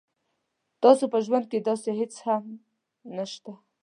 [0.83, 2.45] تاسو په ژوند کې داسې هیڅ څه هم
[3.17, 3.51] نشته